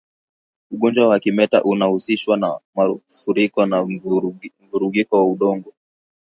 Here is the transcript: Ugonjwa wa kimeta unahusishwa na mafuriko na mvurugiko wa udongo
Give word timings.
Ugonjwa 0.71 1.07
wa 1.07 1.19
kimeta 1.19 1.63
unahusishwa 1.63 2.37
na 2.37 2.59
mafuriko 2.75 3.65
na 3.65 3.85
mvurugiko 3.85 5.15
wa 5.17 5.25
udongo 5.33 5.73